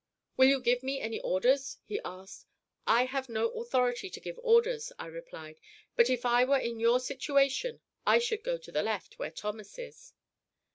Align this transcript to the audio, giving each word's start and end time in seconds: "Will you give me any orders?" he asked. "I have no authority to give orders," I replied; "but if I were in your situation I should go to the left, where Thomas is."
"Will 0.35 0.47
you 0.47 0.59
give 0.61 0.81
me 0.81 0.99
any 0.99 1.19
orders?" 1.19 1.77
he 1.83 2.01
asked. 2.03 2.47
"I 2.87 3.05
have 3.05 3.29
no 3.29 3.49
authority 3.51 4.09
to 4.09 4.19
give 4.19 4.39
orders," 4.41 4.91
I 4.97 5.05
replied; 5.05 5.61
"but 5.95 6.09
if 6.09 6.25
I 6.25 6.43
were 6.43 6.57
in 6.57 6.79
your 6.79 6.99
situation 6.99 7.81
I 8.03 8.17
should 8.17 8.43
go 8.43 8.57
to 8.57 8.71
the 8.71 8.81
left, 8.81 9.19
where 9.19 9.29
Thomas 9.29 9.77
is." 9.77 10.13